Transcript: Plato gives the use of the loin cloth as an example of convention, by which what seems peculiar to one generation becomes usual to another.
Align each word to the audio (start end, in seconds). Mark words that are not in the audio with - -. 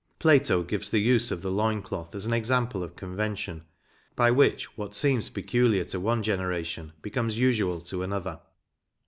Plato 0.17 0.63
gives 0.63 0.89
the 0.89 0.97
use 0.97 1.29
of 1.29 1.43
the 1.43 1.51
loin 1.51 1.83
cloth 1.83 2.15
as 2.15 2.25
an 2.25 2.33
example 2.33 2.81
of 2.81 2.95
convention, 2.95 3.65
by 4.15 4.31
which 4.31 4.75
what 4.75 4.95
seems 4.95 5.29
peculiar 5.29 5.83
to 5.83 5.99
one 5.99 6.23
generation 6.23 6.93
becomes 7.03 7.37
usual 7.37 7.79
to 7.81 8.01
another. 8.01 8.39